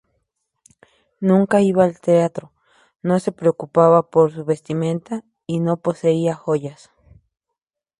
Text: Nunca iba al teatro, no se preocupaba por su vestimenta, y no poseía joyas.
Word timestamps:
Nunca 1.29 1.61
iba 1.69 1.83
al 1.83 1.99
teatro, 2.01 2.51
no 3.03 3.19
se 3.19 3.31
preocupaba 3.31 4.09
por 4.09 4.33
su 4.33 4.43
vestimenta, 4.43 5.23
y 5.45 5.59
no 5.59 5.77
poseía 5.77 6.33
joyas. 6.33 6.89